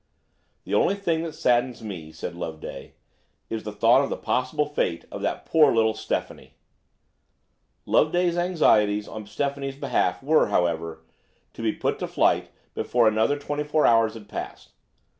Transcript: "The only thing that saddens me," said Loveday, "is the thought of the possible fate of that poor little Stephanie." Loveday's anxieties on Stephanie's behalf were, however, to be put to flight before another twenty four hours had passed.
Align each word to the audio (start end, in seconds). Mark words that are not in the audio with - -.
"The 0.63 0.73
only 0.73 0.95
thing 0.95 1.21
that 1.21 1.33
saddens 1.35 1.83
me," 1.83 2.11
said 2.11 2.33
Loveday, 2.33 2.95
"is 3.51 3.61
the 3.61 3.71
thought 3.71 4.03
of 4.03 4.09
the 4.09 4.17
possible 4.17 4.65
fate 4.65 5.05
of 5.11 5.21
that 5.21 5.45
poor 5.45 5.71
little 5.71 5.93
Stephanie." 5.93 6.55
Loveday's 7.85 8.35
anxieties 8.35 9.07
on 9.07 9.27
Stephanie's 9.27 9.75
behalf 9.75 10.23
were, 10.23 10.47
however, 10.47 11.03
to 11.53 11.61
be 11.61 11.71
put 11.71 11.99
to 11.99 12.07
flight 12.07 12.49
before 12.73 13.07
another 13.07 13.37
twenty 13.37 13.63
four 13.63 13.85
hours 13.85 14.15
had 14.15 14.27
passed. 14.27 14.71